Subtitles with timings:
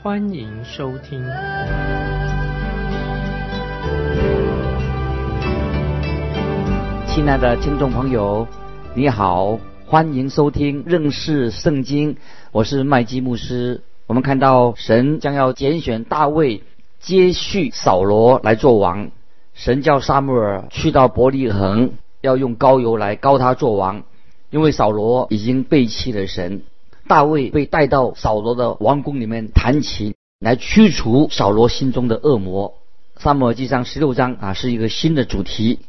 [0.00, 1.20] 欢迎收听。
[7.08, 8.46] 亲爱的听众朋友，
[8.94, 12.16] 你好，欢迎收听认识圣经，
[12.52, 13.82] 我是麦基牧师。
[14.06, 16.62] 我们看到神将要拣选大卫
[17.00, 19.10] 接续扫罗来做王，
[19.52, 21.90] 神叫撒母耳去到伯利恒。
[22.20, 24.04] 要用膏油来膏他做王，
[24.50, 26.62] 因为扫罗已经背弃了神。
[27.08, 32.74] 大卫被带到扫罗的王宫里面弹琴，来驱除扫罗心中的恶魔。
[33.16, 35.80] 撒母耳记上十六章啊，是一个新的主题。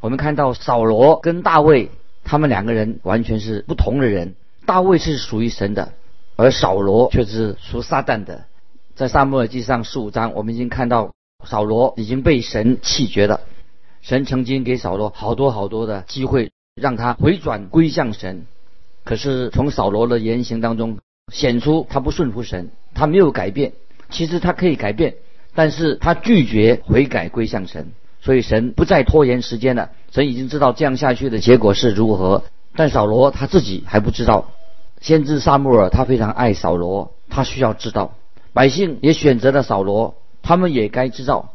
[0.00, 1.90] 我们看到扫罗跟大卫，
[2.22, 4.34] 他们两个人完全是不同的人。
[4.66, 5.92] 大卫是属于神的，
[6.36, 8.44] 而扫罗却是属撒旦的。
[8.94, 11.12] 在撒母耳记上十五章，我们已经看到
[11.44, 13.40] 扫罗已经被神弃绝了。
[14.02, 18.46] 神曾经给扫罗好多好多的机会，让他回转归向神。
[19.08, 20.98] 可是从扫罗的言行当中
[21.32, 23.72] 显出他不顺服神，他没有改变。
[24.10, 25.14] 其实他可以改变，
[25.54, 27.92] 但是他拒绝悔改归向神。
[28.20, 29.92] 所以神不再拖延时间了。
[30.10, 32.44] 神已经知道这样下去的结果是如何，
[32.76, 34.50] 但扫罗他自己还不知道。
[35.00, 38.12] 先知撒母耳他非常爱扫罗，他需要知道。
[38.52, 41.54] 百姓也选择了扫罗，他们也该知道。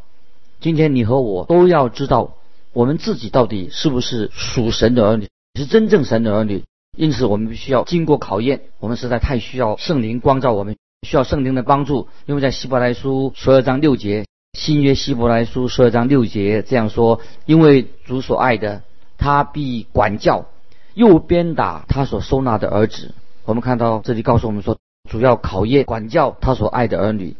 [0.60, 2.34] 今天你和我都要知道。
[2.74, 6.64] 我们自己到底是不是属神的儿女，是真正神的儿女？
[6.96, 8.62] 因此，我们必须要经过考验。
[8.80, 12.08] 我们实在太需要圣灵光照我们，需要圣灵的帮助。
[12.26, 18.84] 因为在希伯来书十二章六节，新约希伯来书十二章六节这样说：因为主所爱的，
[19.18, 20.46] 他必管教，
[20.94, 23.14] 又鞭打他所收纳的儿子。
[23.46, 24.78] 我们看到这里告诉我们说，
[25.10, 27.36] 主要考验管教他所爱的儿女。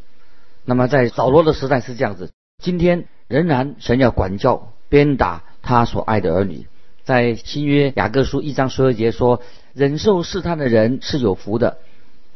[0.66, 2.32] 那么在扫罗的时代是这样子，
[2.62, 4.70] 今天仍然神要管教。
[4.90, 6.68] 鞭打他所爱的儿女，
[7.06, 9.42] 在新约雅各书一章十二节说
[9.76, 11.78] ：“忍受试探的人是有福的，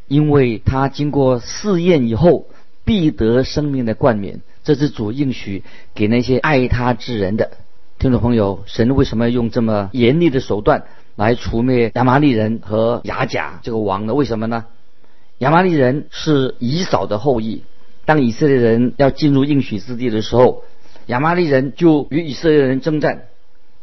[0.09, 2.47] 因为他经过试验以后，
[2.83, 5.63] 必得生命的冠冕。”这是主应许
[5.95, 7.51] 给那些爱他之人的
[7.97, 8.63] 听众朋友。
[8.65, 10.83] 神为什么要用这么严厉的手段
[11.15, 14.13] 来除灭亚玛利人和雅甲这个王呢？
[14.13, 14.65] 为什么呢？
[15.37, 17.63] 亚玛利人是以扫的后裔，
[18.03, 20.63] 当以色列人要进入应许之地的时候。
[21.05, 23.27] 亚玛利人就与以色列人征战，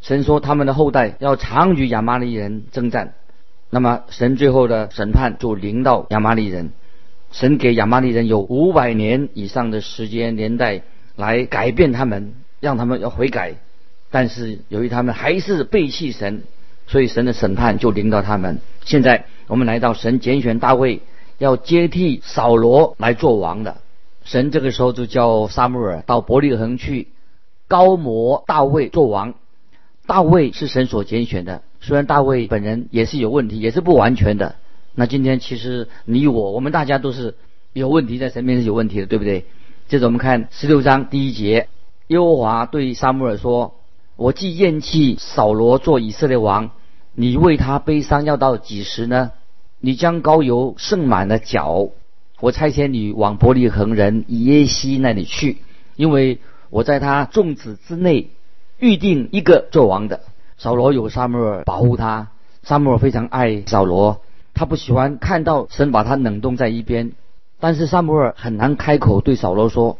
[0.05, 3.15] 神说他们的后代要常与亚玛利人征战，
[3.71, 6.73] 那么神最后的审判就临到亚玛利人，
[7.31, 10.83] 神给亚玛利人有五百年以上的时间年代
[11.15, 13.55] 来改变他们，让他们要悔改，
[14.11, 16.43] 但是由于他们还是背弃神，
[16.85, 18.59] 所以神的审判就临到他们。
[18.83, 21.01] 现在我们来到神拣选大卫
[21.39, 23.77] 要接替扫罗来做王的，
[24.23, 27.07] 神这个时候就叫撒母耳到伯利恒去。
[27.67, 29.33] 高摩大卫做王，
[30.07, 31.61] 大卫是神所拣选的。
[31.81, 34.55] 虽然大卫本人也是有问题，也是不完全的。
[34.93, 37.35] 那今天其实你我我们大家都是
[37.73, 39.45] 有问题，在神面是有问题的，对不对？
[39.87, 41.69] 接着我们看十六章第一节，
[42.07, 43.75] 耶和华对撒母耳说
[44.15, 46.71] ：“我既厌弃扫罗做以色列王，
[47.13, 49.31] 你为他悲伤要到几时呢？
[49.79, 51.89] 你将膏油盛满了脚，
[52.39, 55.57] 我差遣你往伯利恒人耶西那里去，
[55.95, 56.39] 因为。”
[56.71, 58.31] 我在他众子之内
[58.79, 60.21] 预定一个做王的。
[60.57, 62.27] 扫罗有撒母耳保护他，
[62.63, 64.21] 撒母耳非常爱扫罗，
[64.53, 67.11] 他不喜欢看到神把他冷冻在一边。
[67.59, 69.97] 但是撒母耳很难开口对扫罗说，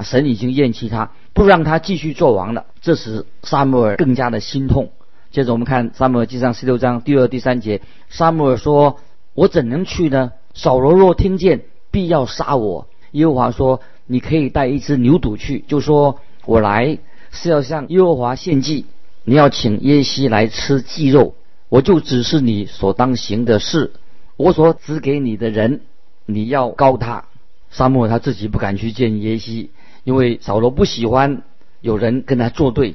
[0.00, 2.66] 神已经厌弃他，不让他继续做王了。
[2.80, 4.90] 这时撒母耳更加的心痛。
[5.30, 8.98] 接着我们看撒母耳记上十六章第二、第三节，撒母耳说
[9.34, 10.32] ：“我怎能去呢？
[10.54, 13.80] 扫罗若听见，必要杀我。”耶和华说。
[14.08, 16.96] 你可以带一只牛犊去，就说我来
[17.36, 18.86] 是要向耶和华献祭。
[19.22, 21.34] 你要请耶西来吃祭肉，
[21.68, 23.92] 我就指示你所当行的事。
[24.36, 25.82] 我所指给你的人，
[26.26, 27.24] 你要告他。
[27.70, 29.70] 沙漠他自己不敢去见耶西，
[30.04, 31.42] 因为扫罗不喜欢
[31.80, 32.94] 有人跟他作对。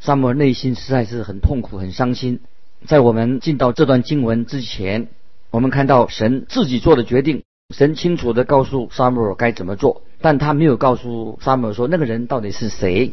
[0.00, 2.40] 沙漠内心实在是很痛苦、很伤心。
[2.86, 5.08] 在我们进到这段经文之前，
[5.50, 7.42] 我们看到神自己做的决定。
[7.74, 13.12] 神清楚的告诉沙漠该怎么做，但他没有告诉沙漠说那个人到底是谁。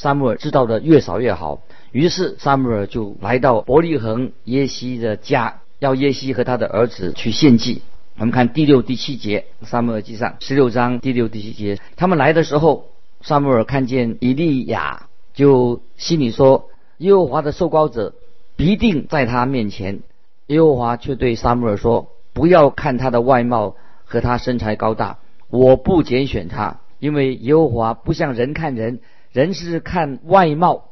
[0.00, 1.60] 萨母尔知道的越少越好。
[1.92, 7.82] 于是萨母尔就来到伯利恒耶西的家，要耶西和他的儿子去献祭。
[8.16, 12.86] 我们看第六、第七节，《撒母耳记上》十六章第六、第七节，他们来的时候，
[13.20, 18.14] 撒母耳看见以利亚，就心里说：“耶和华的受膏者
[18.56, 20.00] 必定在他面前。”
[20.48, 25.18] 耶和华却对撒母耳说：“不要看他的外貌和他身材高大，
[25.50, 29.00] 我不拣选他，因为耶和华不像人看人，
[29.32, 30.84] 人是看外貌，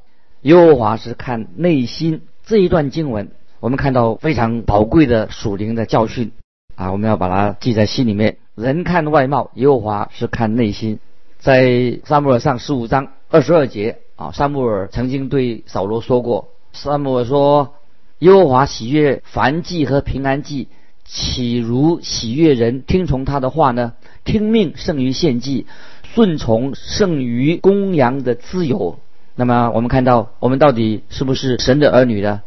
[0.42, 3.30] 耶和华是看内心。”这一段经文，
[3.60, 6.32] 我们看到非常宝贵的属灵的教训。
[6.76, 8.36] 啊，我们要把它记在心里面。
[8.54, 11.00] 人看外貌，耶和华是看内心。
[11.38, 17.74] 在撒母耳上十五章二十二节啊，撒母耳曾经对扫罗说过：“撒母耳说，
[18.20, 20.68] 耶和华喜悦燔祭和平安祭，
[21.04, 23.94] 岂如喜悦人听从他的话呢？
[24.24, 25.66] 听命胜于献祭，
[26.14, 28.98] 顺从胜于公羊的自由。”
[29.36, 32.42] 那么，我们看到我们到底是不是神的儿女呢？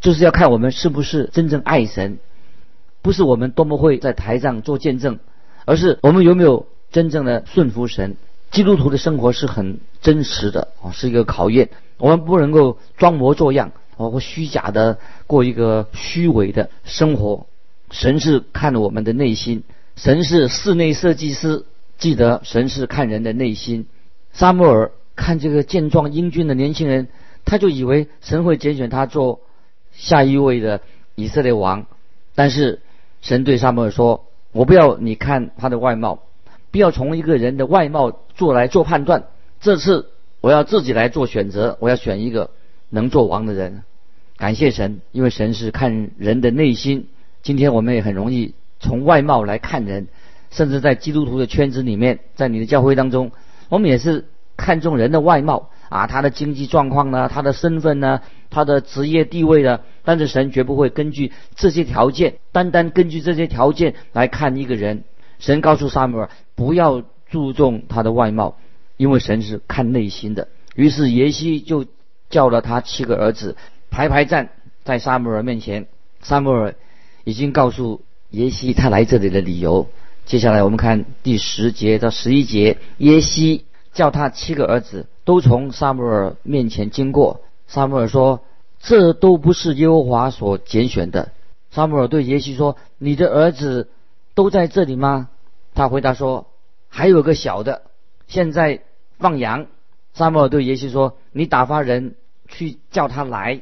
[0.00, 2.18] 就是要看我们是不是真正爱神。
[3.00, 5.18] 不是我们多么会在台上做见证，
[5.64, 8.16] 而是我们有没有真正的顺服神。
[8.50, 11.70] 基督徒的生活是很真实的啊，是一个考验。
[11.98, 17.46] 我们不能够装模作样，或虚假的过一个虚伪的生活。
[17.90, 19.62] 神是看我们的内心，
[19.96, 21.64] 神是室内设计师。
[22.02, 23.86] 记得神是看人的内心。
[24.32, 27.06] 沙穆尔看这个健壮英俊的年轻人，
[27.44, 29.40] 他就以为神会拣选他做
[29.92, 30.80] 下一位的
[31.14, 31.86] 以色列王，
[32.34, 32.80] 但是。
[33.24, 36.24] 神对撒母耳说：“我不要你看他的外貌，
[36.72, 39.26] 不要从一个人的外貌做来做判断。
[39.60, 40.10] 这次
[40.40, 42.50] 我要自己来做选择，我要选一个
[42.90, 43.84] 能做王的人。
[44.38, 47.06] 感谢神，因为神是看人的内心。
[47.44, 50.08] 今天我们也很容易从外貌来看人，
[50.52, 53.32] 甚至在基督徒的圈子里面，在你的教会当中，
[53.68, 54.26] 我们也是
[54.56, 57.28] 看重人的外貌。”啊，他的经济状况呢？
[57.28, 58.22] 他的身份呢？
[58.48, 59.80] 他的职业地位呢？
[60.04, 65.04] 但是神绝不会根据这些条件，单单根据这些条件来看一个人。
[65.38, 68.56] 神告诉撒母耳，不要注重他的外貌，
[68.96, 70.48] 因为神是看内心的。
[70.74, 71.84] 于是耶西就
[72.30, 73.54] 叫了他七个儿子
[73.90, 74.48] 排排站
[74.84, 75.88] 在撒母耳面前。
[76.22, 76.74] 撒母耳
[77.24, 78.00] 已经告诉
[78.30, 79.90] 耶西他来这里的理由。
[80.32, 85.06] 接下来我们看第十节到十一节，耶西叫他七个儿子。
[85.24, 87.42] 都从萨母尔面前经过。
[87.66, 88.40] 萨母尔说
[88.80, 91.32] ：“这都不是耶和华所拣选的。”
[91.70, 93.90] 萨母尔对耶西说：“你的儿子
[94.32, 95.28] 都在这里吗？”
[95.76, 96.46] 他回答说
[96.88, 97.82] ：“还有个小的，
[98.26, 98.80] 现在
[99.18, 99.66] 放羊。”
[100.16, 102.14] 萨母尔对耶西说：“你打发人
[102.48, 103.60] 去叫他来。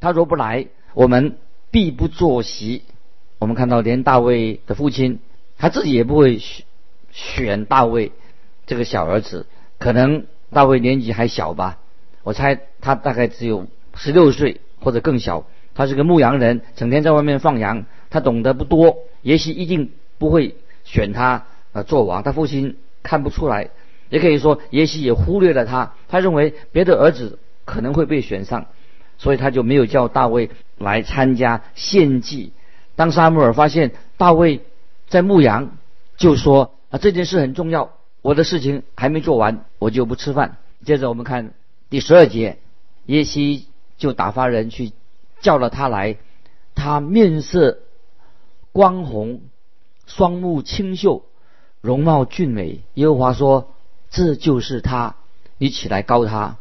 [0.00, 1.36] 他若不来，我们
[1.70, 2.82] 必不坐席。”
[3.38, 5.20] 我们看到，连大卫的父亲
[5.58, 6.64] 他自己也不会选
[7.10, 8.12] 选大卫
[8.66, 9.46] 这个小儿子，
[9.78, 10.24] 可能。
[10.50, 11.76] 大卫年纪还小吧？
[12.22, 15.44] 我猜他大概只有十六岁或者更小。
[15.74, 18.96] 他是个牧羊人，整天在外面放羊，他懂得不多。
[19.20, 21.44] 也许一定不会选他
[21.74, 22.22] 呃做王。
[22.22, 23.68] 他父亲看不出来，
[24.08, 25.92] 也可以说也许也忽略了他。
[26.08, 28.68] 他认为别的儿子可能会被选上，
[29.18, 32.52] 所以他就没有叫大卫来参加献祭。
[32.96, 34.62] 当沙穆尔发现大卫
[35.08, 35.76] 在牧羊，
[36.16, 37.92] 就说啊这件事很重要。
[38.20, 40.56] 我的事情还没做完，我就不吃饭。
[40.84, 41.54] 接着我们看
[41.88, 42.58] 第十二节，
[43.06, 44.92] 耶西就打发人去
[45.40, 46.16] 叫了他来，
[46.74, 47.78] 他面色
[48.72, 49.40] 光红，
[50.06, 51.22] 双目清秀，
[51.80, 52.80] 容貌俊美。
[52.94, 53.72] 耶和华说
[54.10, 55.14] ：“这就是他，
[55.56, 56.56] 你起来告他。”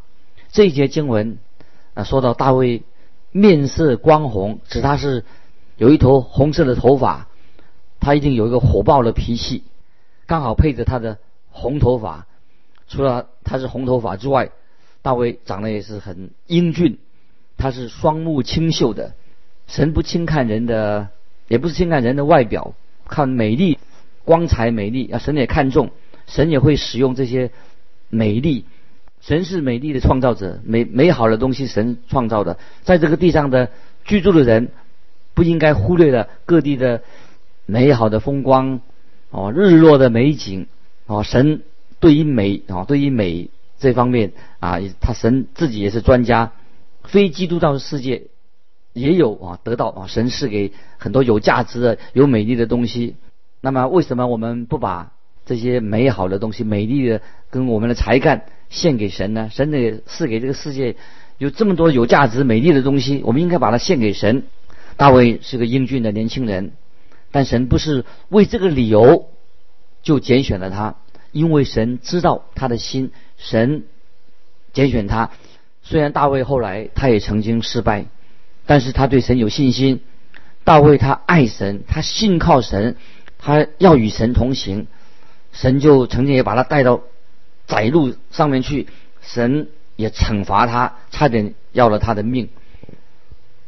[0.51, 1.39] 这一节经文
[1.96, 2.84] 啊，说到大卫
[3.32, 5.25] 面色光红，指他是
[5.75, 7.27] 有一头红色的头发，
[8.08, 9.64] 他一定有一个火爆的脾气，
[10.28, 11.18] 刚好配着他的。
[11.52, 12.26] 红头发，
[12.88, 14.52] 除了他是红头发之外，
[15.02, 17.00] 大卫长得也是很英俊。
[17.58, 19.14] 他是双目清秀的，
[19.68, 21.10] 神不轻看人的，
[21.50, 22.76] 也不是轻看人的外表，
[23.10, 23.78] 看美丽、
[24.24, 25.90] 光彩、美丽啊，神也看重，
[26.28, 27.52] 神也会使用这些
[28.10, 28.64] 美丽。
[29.20, 33.70] 神是美丽的创造者，美美好的东西神创造的，在这个地上的
[34.06, 34.70] 居住的人，
[35.34, 37.02] 不应该忽略了各地的
[37.68, 38.82] 美好的风光
[39.30, 40.66] 哦，日落的美景。
[41.06, 41.62] 哦，神
[42.00, 46.52] 对于美啊，对于美这方面啊，他神自己也是专家。
[47.04, 48.24] 非基督教的世界
[48.94, 53.16] 也有啊，得到啊，神赐给很多有价值的、有美丽的东西。
[53.62, 55.14] 那么，为什么我们不把
[55.46, 59.50] 这些美好的东西、美丽的跟我们的才干献给神呢？
[59.52, 60.96] 神也赐给这个世界
[61.38, 64.44] 有这么多有价值、美丽的东西，我们应该把它献给神。
[64.98, 66.74] 大卫是个英俊的年轻人，
[67.38, 69.29] 但神不是为这个理由。
[70.01, 70.96] 就拣选了他，
[71.32, 73.84] 因为神知道他的心，神
[74.74, 75.29] 拣选他。
[75.84, 78.06] 虽然大卫后来他也曾经失败，
[78.65, 80.01] 但是他对神有信心。
[80.63, 82.96] 大卫他爱神，他信靠神，
[83.38, 84.88] 他要与神同行，
[85.51, 87.01] 神就曾经也把他带到
[87.67, 88.88] 窄路上面去，
[89.22, 92.50] 神也惩罚他，差点要了他的命。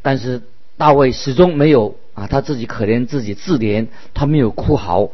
[0.01, 0.41] 但是
[0.77, 5.11] 大卫始终没有啊，他自己可怜自己自怜，他没有哭嚎，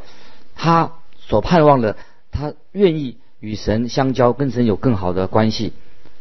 [0.56, 1.96] 他所盼望的，
[2.32, 5.72] 他愿意与神相交，跟神有更好的关系。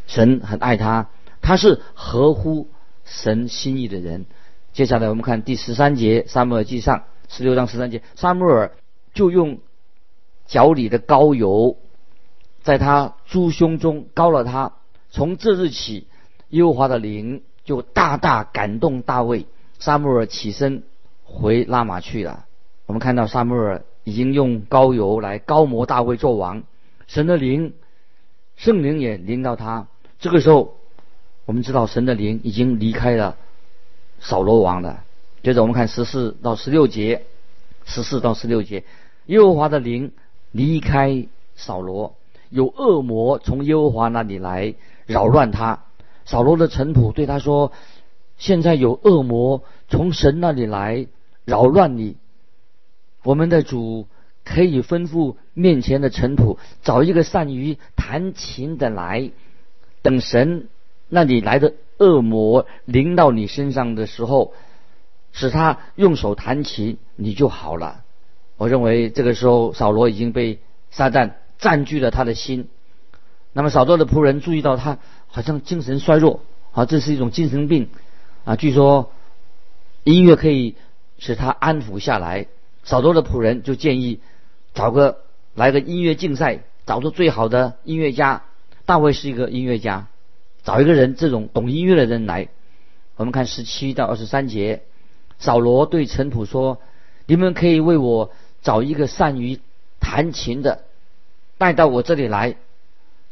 [0.05, 1.09] 神很爱他，
[1.41, 2.69] 他是合乎
[3.03, 4.25] 神心意的人。
[4.73, 6.99] 接下来我们看第十三节《撒母耳记上》
[7.29, 8.73] 十六章十三节，撒母耳
[9.13, 9.57] 就用
[10.45, 11.77] 脚里的膏油，
[12.61, 14.73] 在他猪胸中膏了他。
[15.09, 16.07] 从这日起，
[16.49, 19.47] 耶和华的灵就大大感动大卫。
[19.79, 20.83] 撒母耳起身
[21.23, 22.45] 回拉玛去了。
[22.85, 26.63] 我们看到撒母耳已经用膏油来膏摩大卫做王，
[27.07, 27.73] 神的灵、
[28.55, 29.87] 圣灵也临到他。
[30.19, 30.75] 这个时候，
[31.45, 33.35] 我们知道神的灵已经离开了
[34.19, 35.03] 扫罗王了。
[35.43, 37.23] 接着我们看十四到十六节，
[37.85, 38.83] 十四到十六节，
[39.27, 40.11] 耶和华的灵
[40.51, 42.15] 离开扫罗，
[42.49, 44.73] 有恶魔从耶和华那里来
[45.05, 45.83] 扰乱他。
[46.25, 47.71] 扫罗的臣仆对他说
[48.37, 51.07] ：“现在有恶魔从神那里来
[51.45, 52.17] 扰乱你，
[53.23, 54.07] 我们的主
[54.43, 59.31] 可以吩咐面前的臣仆找一个善于弹琴的来。”
[60.03, 60.67] 等神
[61.09, 64.53] 那里来的恶魔临到你身上的时候，
[65.31, 68.03] 使他用手弹琴，你就好了。
[68.57, 70.59] 我认为这个时候扫罗已经被
[70.91, 72.69] 撒旦占据了他的心。
[73.51, 77.89] 那么扫罗的仆人注意到他好像精神衰弱，啊，这是一种精神病
[78.45, 78.55] 啊。
[78.55, 79.11] 据说
[80.03, 80.75] 音乐可以
[81.19, 82.47] 使他安抚下来。
[82.83, 84.19] 扫罗的仆人就建议
[84.73, 85.17] 找个
[85.55, 88.43] 来个音乐竞赛，找出最好的音乐家。
[88.85, 90.07] 大卫是一个音乐家，
[90.63, 92.47] 找一个人这种懂音乐的人来。
[93.15, 94.83] 我们看十七到二十三节，
[95.39, 96.79] 扫罗对臣仆说
[97.25, 98.29] ：“你们可以为我
[98.61, 99.59] 找一个善于
[99.99, 100.83] 弹琴的，
[101.57, 102.57] 带到我这里来。”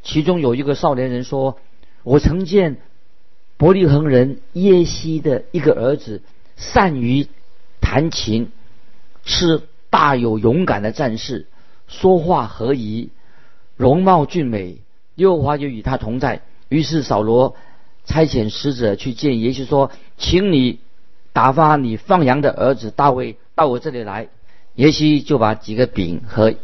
[0.02, 1.60] 其中有一个少年人说
[2.02, 2.78] ：“我曾见
[3.58, 6.22] 伯利恒人耶西的一个儿子
[6.58, 7.28] 善于
[7.80, 8.50] 弹琴，
[9.24, 11.48] 是大有勇敢的战士，
[11.88, 13.10] 说话和宜，
[13.78, 14.78] 容貌俊美。”
[15.16, 16.42] 耶和华就与他同在。
[16.70, 17.56] 于是扫罗
[18.04, 20.80] 差遣使者去见耶西，说：“请你
[21.34, 24.30] 打发你放羊的儿子大卫到我这里来。”
[24.76, 26.56] 耶西就把几个饼和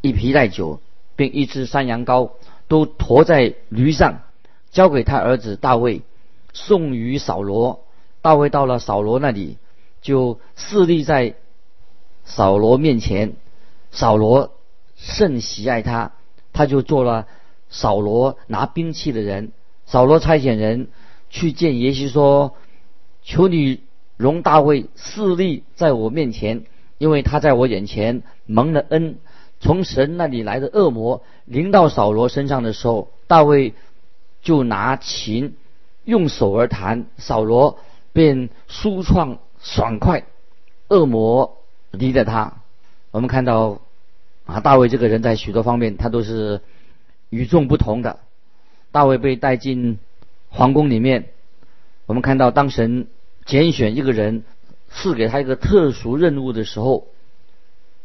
[0.00, 0.80] 一皮带酒，
[1.14, 2.32] 并一只山羊羔
[2.66, 4.22] 都驮在驴上，
[4.72, 6.02] 交给他儿子大卫，
[6.54, 7.84] 送于扫罗。
[8.22, 9.58] 大卫到了扫罗那里，
[10.00, 11.34] 就侍立在
[12.24, 13.34] 扫罗面前。
[13.90, 14.54] 扫罗
[14.96, 16.12] 甚喜爱他，
[16.54, 17.26] 他就做了。
[17.70, 19.50] 扫罗拿兵器的人，
[19.84, 20.88] 扫罗差遣人
[21.28, 22.54] 去见耶西说
[23.24, 23.80] ：“求你
[24.16, 26.66] 容大卫势立在我面前，
[26.98, 29.18] 因为他在我眼前蒙了恩。
[29.58, 33.74] 从神那里来的恶魔临到扫罗身上的时候，大卫
[34.40, 35.56] 就拿琴
[36.04, 37.78] 用手而弹，扫罗
[38.12, 40.24] 便舒畅爽快，
[40.88, 41.58] 恶魔
[41.90, 42.54] 离了他。
[43.10, 43.80] 我们看到
[44.46, 46.60] 啊，大卫这个人在许多方面他都是。”
[47.30, 48.20] 与众不同的
[48.92, 49.98] 大卫被带进
[50.50, 51.30] 皇宫里面，
[52.06, 53.08] 我们看到当神
[53.44, 54.44] 拣选一个人，
[54.88, 57.08] 赐给他一个特殊任务的时候，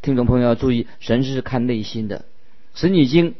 [0.01, 2.25] 听众朋友要注意，神是看内心的。
[2.74, 3.36] 神已经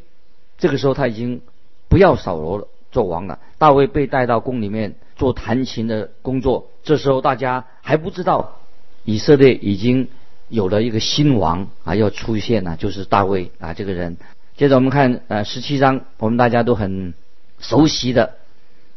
[0.58, 1.40] 这个时候他已经
[1.88, 3.38] 不要扫罗了做王了。
[3.58, 8.56] 大卫被带到宫里面做弹琴的工作，这时候大家还不知道
[9.04, 10.08] 以色列已经
[10.48, 14.16] 有了一个新王啊要出现了，就是大卫啊这个人。
[14.56, 17.14] 接着我们看呃十七章，我们大家都很
[17.58, 18.34] 熟悉的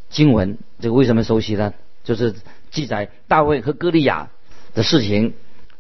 [0.10, 0.58] 经文。
[0.80, 1.74] 这个为什么熟悉呢？
[2.04, 2.36] 就是
[2.70, 4.30] 记载大卫和歌利亚
[4.74, 5.34] 的事情。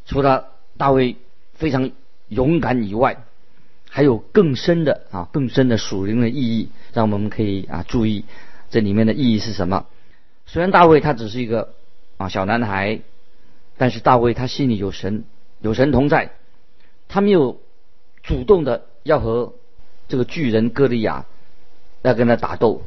[0.05, 0.45] 除了
[0.77, 1.15] 大卫
[1.53, 1.91] 非常
[2.29, 3.17] 勇敢以外，
[3.93, 8.25] 还有更深的啊更深的属灵的意义，让我们可以啊注意
[8.71, 9.85] 这里面的意义是什么。
[10.47, 11.75] 虽然大卫他只是一个
[12.17, 13.01] 啊小男孩，
[13.77, 15.25] 但是大卫他心里有神，
[15.61, 16.31] 有神同在，
[17.07, 17.61] 他没有
[18.23, 19.53] 主动的要和。
[20.09, 21.25] 这个巨人歌利亚
[22.03, 22.83] 要跟他打斗，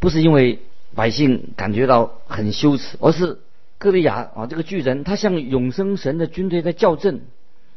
[0.00, 0.58] 不是因为
[0.94, 3.38] 百姓感觉到很羞耻，而是
[3.78, 7.22] 歌利亚啊，这个巨人他向永生神的军队在叫阵，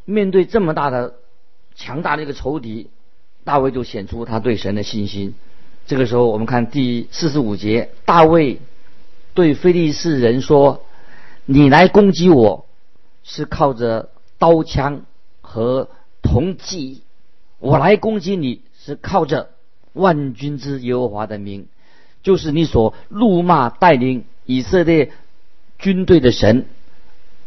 [0.05, 1.13] 面对这么大的
[1.79, 2.89] 强大的一个仇敌，
[3.45, 5.33] 大卫就显出他对神的信心。
[5.87, 8.59] 这个时候，我们看第四十五节，大卫
[9.33, 10.83] 对非利士人说
[11.47, 12.65] ：“你来攻击我，
[13.23, 15.03] 是靠着刀枪
[15.39, 15.89] 和
[16.21, 17.01] 铜戟，
[17.59, 19.49] 我来攻击你。”是靠着
[19.91, 21.67] 万军之耶和华的名，
[22.23, 25.11] 就是你所怒骂带领以色列
[25.77, 26.65] 军队的神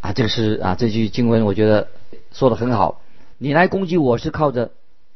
[0.03, 0.13] 啊！
[0.13, 1.89] 这个是啊，这句经文我觉得
[2.33, 3.01] 说的很好。
[3.43, 4.71] 你来攻击我是靠着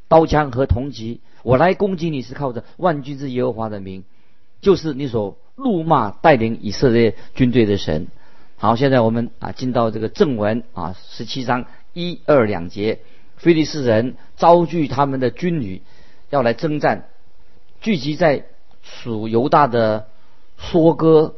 [0.08, 4.02] 刀枪和铜戟，我来攻击你是靠着万军之耶和华的名，
[4.60, 8.08] 就是你所怒骂带领以色列军队的神。
[8.56, 12.98] 好，现在我们啊进到这个正文啊十七章一二两节，
[13.36, 15.82] 菲利士人招聚他们的军旅
[16.30, 17.06] 要来征战，
[17.80, 18.46] 聚集在
[18.82, 20.08] 属犹大的
[20.60, 21.36] 梭哥，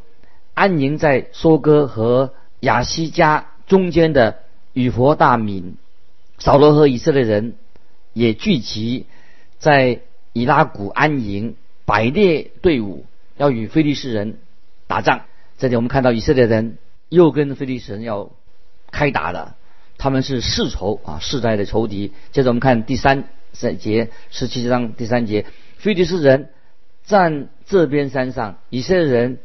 [0.55, 4.39] 安营在梭哥和亚西加中间的
[4.73, 5.77] 与佛大敏。
[6.39, 7.55] 扫罗和以色列人
[8.13, 9.07] 也聚集
[9.59, 10.01] 在
[10.33, 14.39] 以拉谷安营，摆列队伍要与非利士人
[14.87, 15.23] 打仗。
[15.59, 16.79] 这里我们看到以色列人
[17.09, 18.31] 又跟非利士人要
[18.93, 19.57] 开打了，
[19.99, 22.13] 他们是世仇啊，世代的仇敌。
[22.31, 23.25] 接着我们看第三
[23.81, 25.45] 节十七章第三节，
[25.79, 26.51] 非利士人
[27.05, 29.39] 站这边山上，以色列人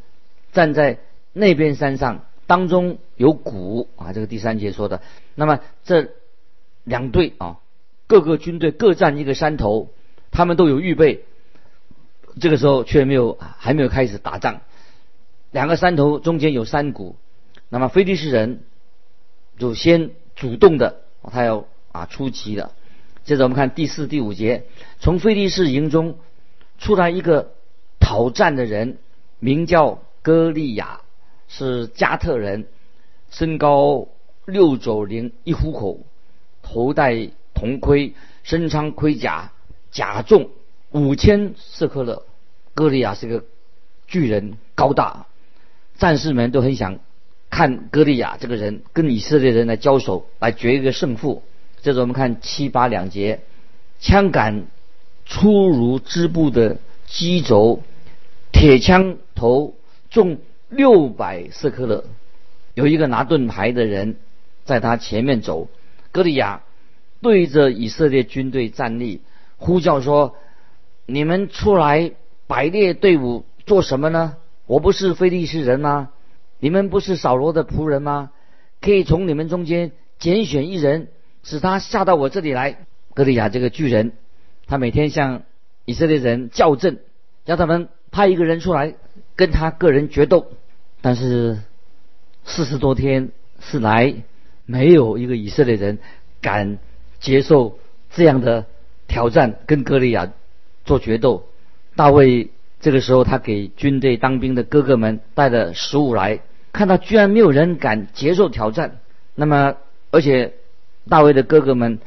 [0.51, 0.99] 站在
[1.33, 5.01] 那边山上，当中有谷啊，这个第三节说的。
[5.33, 6.11] 那么这。
[6.83, 7.59] 两队啊，
[8.07, 9.89] 各个军队各占一个山头，
[10.31, 11.25] 他们都有预备。
[12.39, 14.61] 这个时候却没有还没有开始打仗。
[15.51, 17.15] 两个山头中间有山谷，
[17.69, 18.63] 那么菲利士人
[19.57, 22.71] 就先主动的，他要啊出击了。
[23.23, 24.65] 接着我们看第四、第五节，
[24.99, 26.17] 从菲利士营中
[26.79, 27.53] 出来一个
[27.99, 28.97] 讨战的人，
[29.39, 31.01] 名叫歌利亚，
[31.47, 32.65] 是加特人，
[33.29, 34.07] 身高
[34.45, 35.99] 六肘零一虎口。
[36.73, 39.51] 头戴铜盔，身穿盔甲，
[39.91, 40.49] 甲重
[40.89, 42.23] 五千舍克勒。
[42.73, 43.43] 歌利亚是个
[44.07, 45.27] 巨人，高大，
[45.99, 46.97] 战士们都很想
[47.51, 51.43] 看歌利亚这个人跟以色列人来交手，来决一个胜负。
[51.83, 53.41] 这是我们看七八两节，
[53.99, 54.65] 枪杆
[55.27, 57.83] 粗如织布的机轴，
[58.51, 59.75] 铁枪头
[60.09, 60.39] 重
[60.69, 62.03] 六百舍克勒。
[62.73, 64.15] 有一个拿盾牌的人
[64.65, 65.67] 在他前面走。
[66.13, 66.61] 歌利亚
[67.21, 69.21] 对着以色列军队站立，
[69.57, 70.35] 呼叫说
[71.07, 72.11] ：“你们出来
[72.47, 74.37] 摆列队伍做什么呢？
[74.67, 76.11] 我不是非利士人吗？
[76.59, 78.29] 你们不是扫罗的仆人吗？
[78.79, 81.07] 可以从你们中间拣选一人，
[81.43, 82.77] 使他下到我这里来。”
[83.15, 84.13] 歌利亚这个巨人，
[84.67, 85.43] 他每天向
[85.85, 86.99] 以色列人叫阵，
[87.45, 88.93] 让他们派一个人出来
[89.35, 90.47] 跟他个人决斗。
[91.01, 91.59] 但是
[92.45, 94.13] 四十多天是来。
[94.65, 95.99] 没有一个以色列人
[96.41, 96.77] 敢
[97.19, 97.77] 接受
[98.11, 98.65] 这样的
[99.07, 100.31] 挑战，跟歌利亚
[100.85, 101.45] 做决斗。
[101.95, 102.49] 大卫
[102.79, 106.39] 这个时候，他给军队当兵的哥哥们带了食物来，
[106.71, 108.99] 看到居然没有人敢接受挑战。
[109.35, 109.75] 那么，
[110.11, 110.53] 而且
[111.09, 111.99] 大卫的哥哥们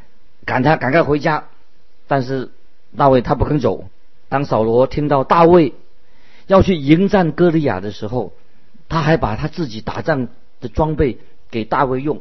[0.45, 1.45] 赶他赶快回家，
[2.07, 2.51] 但是
[2.97, 3.89] 大卫他不肯走。
[4.29, 5.75] 当扫罗听到大卫
[6.47, 8.33] 要去迎战歌利亚的时候，
[8.89, 10.29] 他还把他自己打仗
[10.61, 11.19] 的装备
[11.51, 12.21] 给大卫用。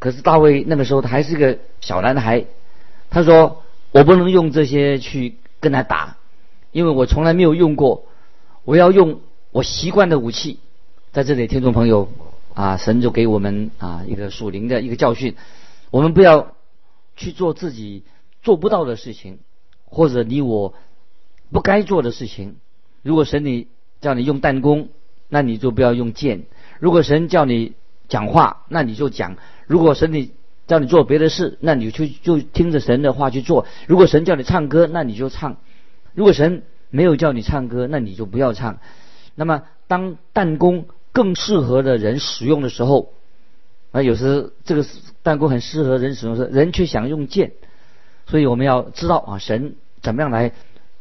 [0.00, 2.46] 可是大卫那个时候他还是个小男孩，
[3.10, 6.16] 他说：“我不能用这些去跟他打，
[6.72, 8.06] 因为我从来没有用过，
[8.64, 9.20] 我要用
[9.52, 10.58] 我习惯的武器。”
[11.12, 12.08] 在这里，听众朋友
[12.54, 15.36] 啊，神就给我们啊一个属灵的一个教训：
[15.90, 16.54] 我们不要
[17.16, 18.04] 去做自己
[18.42, 19.38] 做不到的事情，
[19.84, 20.72] 或者你我
[21.50, 22.56] 不该做的事情。
[23.02, 23.66] 如果神你
[24.00, 24.88] 叫你用弹弓，
[25.28, 26.46] 那你就不要用剑；
[26.78, 27.72] 如果神叫你
[28.10, 29.36] 讲话，那你就讲。
[29.66, 30.32] 如果神你
[30.66, 35.54] 叫你做别的事，那你就就听着神的话去做；如果神叫你唱歌，那你就唱；
[36.12, 38.78] 如果神没有叫你唱歌，那你就不要唱。
[39.36, 43.12] 那么，当弹弓更适合的人使用的时候，
[43.92, 44.84] 啊，有时这个
[45.22, 47.52] 弹弓很适合人使用，人却想用剑，
[48.26, 50.52] 所以我们要知道啊，神怎么样来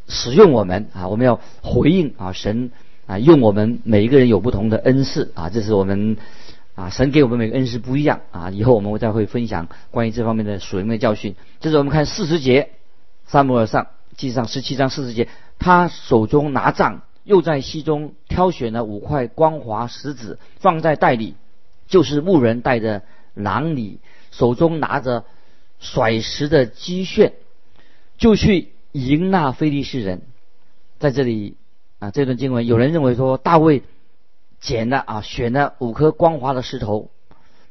[0.07, 1.07] 使用我们啊？
[1.07, 2.71] 我们要回应啊，神
[3.07, 6.17] 啊，用我们每一个人有不同的恩赐啊，这是我们。
[6.79, 8.51] 啊，神给我们每个恩师不一样啊！
[8.51, 11.35] 以后我们会再会分享关于这方面的属灵的教训。
[11.59, 12.69] 这是我们看四十节，
[13.25, 21.35] 萨摩尔上记上十七章四十节，他手中拿杖，又在溪中挑选了五块光滑石子，放在袋里，
[21.89, 23.01] 就是牧人带着
[23.33, 23.99] 囊里，
[24.31, 25.25] 手中拿着
[25.79, 27.33] 甩石的机旋，
[28.17, 30.21] 就去迎那非利士人。
[30.97, 31.57] 在这里
[31.99, 33.83] 啊，这段经文，有人认为说大卫。
[34.59, 37.09] 捡了啊，选了五颗光滑的石头。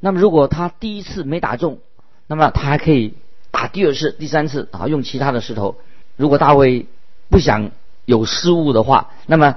[0.00, 1.78] 那么如果他第一次没打中，
[2.26, 3.14] 那么他还可以
[3.50, 5.76] 打第二次、第三次啊，用其他的石头。
[6.16, 6.86] 如果大卫
[7.28, 7.70] 不想
[8.04, 9.56] 有失误的话，那么，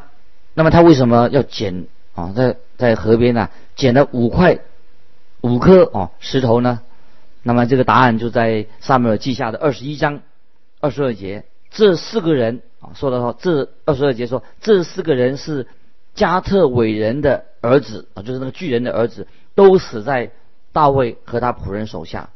[0.54, 2.34] 那么他为什么要捡啊？
[2.36, 4.60] 在在河边呢，捡了五块、
[5.42, 6.82] 五颗哦石头呢？
[7.44, 10.22] 那么这个答案就在萨母尔记下的二十一章
[10.80, 11.46] 二十二节。
[11.70, 15.68] 这四个人啊，说的说这二十二节说这四个人是。
[16.22, 20.30] 加特伟人的儿子啊，就是那个巨人的儿子，都死在
[20.72, 22.30] 大卫和他仆人手下。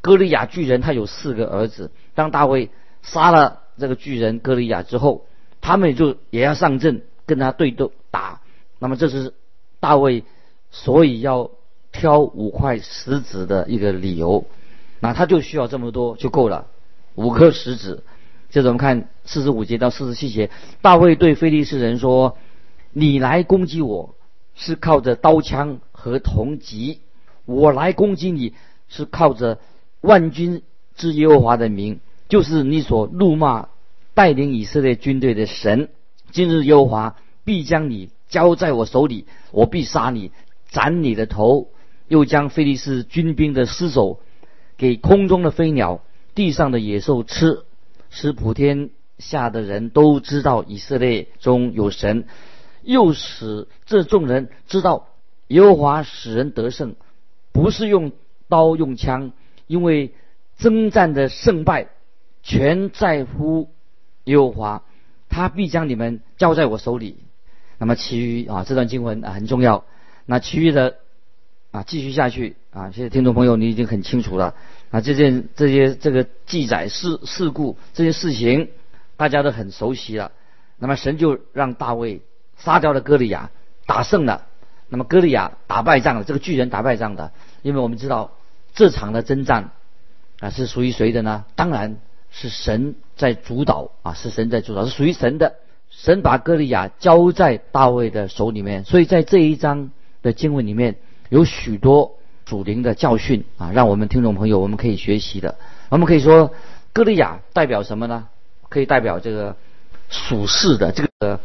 [0.00, 2.70] 歌利亚巨人他有四个儿子，当大卫
[3.02, 5.26] 杀了这个巨人歌利亚之后，
[5.60, 8.40] 他们就也要上阵跟他对斗打。
[8.78, 9.34] 那么这是
[9.80, 10.22] 大卫
[10.70, 11.50] 所以要
[11.90, 14.44] 挑五块石子的一个理由。
[15.00, 16.68] 那他就需要这么多就够了，
[17.16, 18.04] 五颗石子。
[18.50, 20.48] 接着我们看四十五节到四十七节，
[20.80, 22.36] 大卫对非利士人说
[22.92, 24.14] ：“你来攻击我
[24.54, 27.00] 是靠着刀枪和铜戟，
[27.44, 28.54] 我来攻击你
[28.88, 29.58] 是靠着
[30.00, 30.62] 万军
[30.94, 33.68] 之耶和华的名，就是你所怒骂
[34.14, 35.88] 带领以色列军队的神。
[36.30, 40.30] 今日耶和华必将你交在我手里，我必杀你，
[40.68, 41.68] 斩你的头，
[42.08, 44.20] 又将非利士军兵的尸首。”
[44.78, 46.02] 给空中的飞鸟、
[46.34, 47.60] 地上的野兽吃，
[48.10, 52.24] 使普天下的人都知道以色列中有神，
[52.84, 55.08] 又使这众人知道
[55.48, 56.94] 耶和华使人得胜，
[57.52, 58.12] 不是用
[58.48, 59.32] 刀用枪，
[59.66, 60.14] 因为
[60.58, 61.88] 征战的胜败
[62.42, 63.70] 全在乎
[64.24, 64.82] 耶和华，
[65.28, 67.16] 他必将你们交在我手里。
[67.78, 69.84] 那么其余啊，这段经文啊很重要。
[70.26, 70.96] 那其余的。
[71.72, 72.90] 啊，继续下去啊！
[72.90, 74.54] 谢谢听众朋友，你已经很清楚了
[74.90, 78.68] 啊，这件这些这个记载事事故这些事情，
[79.16, 80.32] 大家都很熟悉了。
[80.76, 82.20] 那么神就让大卫
[82.64, 83.50] 杀掉了歌利亚，
[83.86, 84.46] 打胜了。
[84.88, 88.32] 那么歌利亚打败仗了，这个巨人打败仗的，因为我们知道
[88.74, 89.70] 这场的征战
[90.40, 91.44] 啊是属于谁的呢？
[91.54, 91.96] 当然
[92.30, 95.54] 是神在主导啊，是神在主导，是属于神的。
[95.90, 99.90] 神把歌利亚交在大卫的手里面，所以在这一章
[100.22, 100.96] 的经文里面。
[101.28, 105.56] 有许多主灵的教训啊，让我们听众朋友我们可以学习的。
[105.88, 106.52] 我们可以说，
[106.92, 108.28] 歌利亚代表什么呢？
[108.68, 109.56] 可以代表这个
[110.10, 111.40] 属世的这个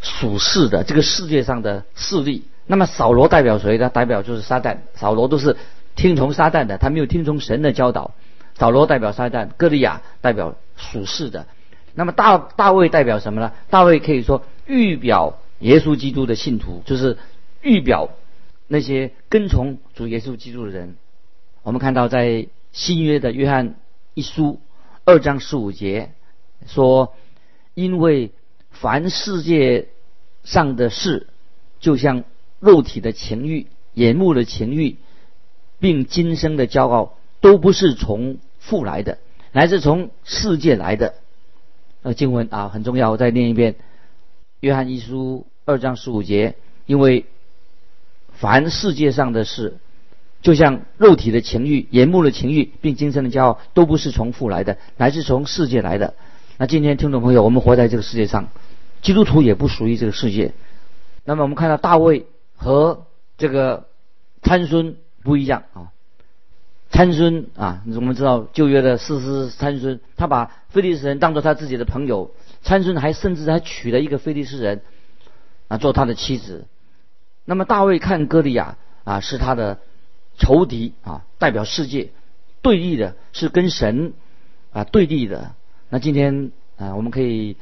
[0.00, 2.44] 属世的这个世界上的势力。
[2.66, 3.88] 那么扫罗代表谁呢？
[3.88, 4.78] 代表就是撒旦。
[4.94, 5.56] 扫罗都是
[5.96, 8.14] 听从撒旦的，他没有听从神的教导。
[8.54, 11.46] 扫罗代表撒旦，歌利亚代表属世的。
[11.94, 13.52] 那么大大卫代表什么呢？
[13.70, 17.18] 大卫可以说预表耶稣基督的信徒，就是
[17.60, 18.10] 预表。
[18.68, 20.94] 那些跟从主耶稣基督的人，
[21.64, 23.74] 我们看到在新约的约翰
[24.14, 24.60] 一书
[25.04, 26.12] 二章十五节
[26.68, 27.14] 说
[27.74, 28.30] ：“因为
[28.80, 29.88] 凡世界
[30.42, 31.26] 上的事，
[31.80, 32.24] 就像
[32.60, 34.96] 肉体的情欲、眼目的情欲，
[35.78, 39.18] 并今生的骄傲，都不是从父来的，
[39.52, 41.14] 乃是从世界来的。”
[42.02, 43.74] 呃，经文啊很重要，我再念一遍：
[44.60, 47.26] 约翰一书二章十五节，因为。
[48.32, 49.76] 凡世界上的事，
[50.40, 56.14] 就像肉体的情欲、眼目的情欲，并今生的骄傲，都不是从父来的，乃是从世界来的。
[56.56, 58.48] 那今天听众朋友，我们活在这个世界上，
[59.02, 60.52] 基督徒也不属于这个世界。
[61.24, 63.06] 那么我们看到大卫和
[63.38, 63.86] 这个
[64.42, 65.92] 参孙不一样啊。
[66.92, 72.32] 参孙啊，我们知道旧约的四师参孙，他把非利士人当做他自己的朋友，
[72.62, 74.82] 参孙还甚至还娶了一个非利士人
[75.68, 76.66] 啊做他的妻子。
[77.44, 79.78] 那么大卫看歌利亚啊是他的
[80.36, 82.10] 仇敌啊，代表世界
[82.60, 84.12] 对立的，是跟神
[84.72, 85.54] 啊对立的。
[85.90, 87.56] 那今天啊，我们可以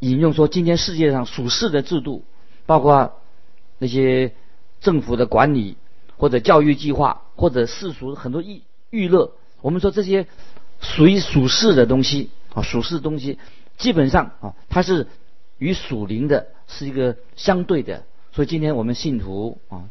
[0.00, 2.24] 引用说，今天世界上属世的制度，
[2.66, 3.20] 包括
[3.78, 4.32] 那些
[4.80, 5.76] 政府的管理，
[6.16, 10.26] 或者教育计划，或者世俗很多娱娱乐，我们说这些
[10.80, 13.38] 属于属世的东西啊，属世东西
[13.76, 15.06] 基本上啊，它是
[15.58, 18.04] 与属灵的是一个相对的。
[18.32, 19.88] 所以今天我们信徒啊，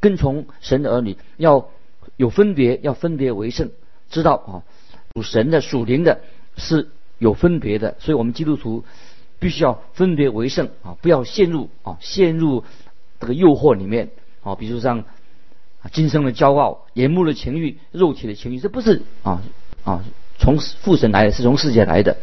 [0.00, 1.70] 跟从神的儿女要
[2.16, 3.70] 有分别，要分别为圣，
[4.10, 4.52] 知道啊
[5.14, 6.20] 属神的属灵的
[6.58, 7.96] 是有分别的。
[8.00, 8.84] 所以我们基督徒
[9.40, 12.62] 必须要分别为圣啊，不要陷入啊陷入
[13.18, 14.10] 这个诱惑里面
[14.44, 19.42] 啊，比如像啊今生的骄傲、眼目的情欲、肉体的情欲，这不是啊
[19.82, 20.04] 啊
[20.38, 22.18] 从父神来的，是从世界来的。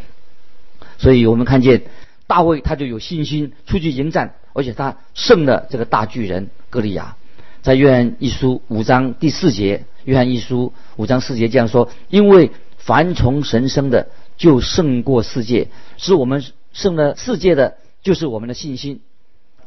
[0.97, 1.83] 所以我们看见。
[2.29, 7.15] 大卫他就有信心出去迎战，而且他胜了这个大巨人歌利亚。
[7.61, 19.01] 在约翰一书五章第四节，约翰一书五章四节这样说：因为凡从神生的，就胜过世界；是我们胜了世界的，就是我们的信心。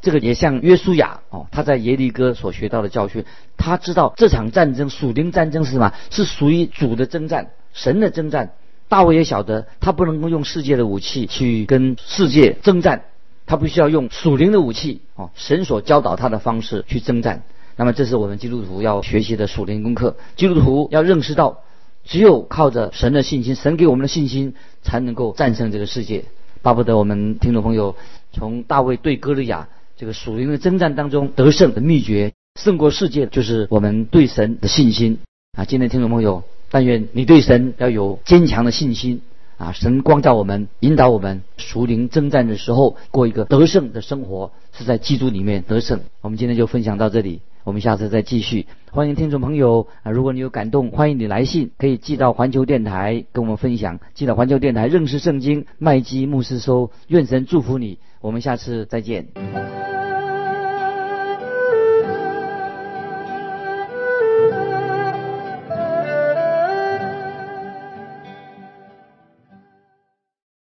[0.03, 3.27] 这个也像约书亚哦，他在耶利哥所学到的教训，
[3.59, 5.93] 他知道这场战争属灵战争是什么？
[6.11, 8.53] 是属于主的征战，神的征战。
[8.89, 13.05] 大卫也晓得，他不能够用世界的武器去跟世界征战，
[13.47, 17.43] 他必须要用属灵的武器哦，神所教导他的方式去征战。
[17.77, 20.17] 那么，这是我们基督徒要学习的属灵功课。
[20.35, 21.63] 基督徒要认识到，
[22.05, 26.25] 只有靠着神的信心，神给我们的信心，才能够战胜这个世界。
[26.63, 27.97] 巴不得我们听众朋友
[28.33, 35.19] 从大卫对歌利亚这个属灵的征战当中得胜的秘诀，胜过世界，就是我们对神的信心
[35.53, 35.65] 啊。
[35.65, 36.43] 今天听众朋友。
[36.73, 39.23] 但愿你对神要有坚强的信心
[39.57, 39.73] 啊！
[39.73, 46.03] 神光照我们，引导我们，属灵征战的时候过一个得胜的生活，是在基督里面得胜。
[46.21, 48.67] 我们今天就分享到这里，我们下次再继续。
[48.91, 54.01] 欢迎听众朋友啊，如果你有感动，欢迎你来信，可以寄到环球电台跟我们分享。
[54.15, 57.99] 寄到环球电台认识圣经麦基牧师收，愿神祝福你。
[58.21, 60.00] 我们下次再见。